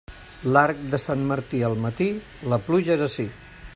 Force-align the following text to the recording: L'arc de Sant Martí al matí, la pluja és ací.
L'arc 0.55 0.79
de 0.93 0.99
Sant 1.03 1.21
Martí 1.31 1.61
al 1.67 1.77
matí, 1.83 2.09
la 2.55 2.61
pluja 2.71 2.97
és 2.97 3.05
ací. 3.11 3.29